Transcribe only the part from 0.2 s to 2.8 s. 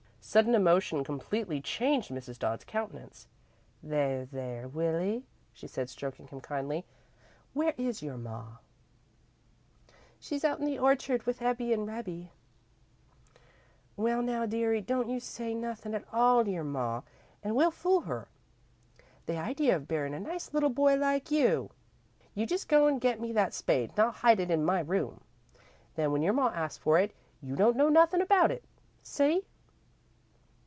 Sudden emotion completely changed Mrs. Dodd's